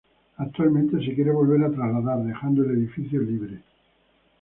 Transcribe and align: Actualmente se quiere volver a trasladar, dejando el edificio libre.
Actualmente 0.39 0.97
se 1.05 1.13
quiere 1.13 1.29
volver 1.29 1.63
a 1.63 1.69
trasladar, 1.71 2.23
dejando 2.25 2.63
el 2.63 2.71
edificio 2.71 3.21
libre. 3.21 3.61